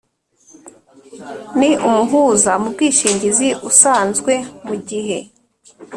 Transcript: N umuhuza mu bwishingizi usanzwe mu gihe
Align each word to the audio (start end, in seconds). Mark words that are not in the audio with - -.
N 1.57 1.61
umuhuza 1.87 2.51
mu 2.61 2.67
bwishingizi 2.73 3.47
usanzwe 3.69 4.33
mu 4.67 4.75
gihe 4.87 5.17